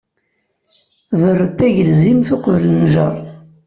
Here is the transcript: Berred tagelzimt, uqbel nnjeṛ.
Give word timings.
Berred 1.19 1.53
tagelzimt, 1.57 2.29
uqbel 2.35 2.63
nnjeṛ. 2.71 3.15